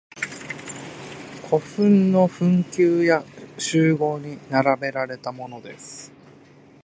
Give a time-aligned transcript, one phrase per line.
[1.47, 3.23] 古墳の墳丘や
[3.59, 6.11] 周濠に並べられたものです。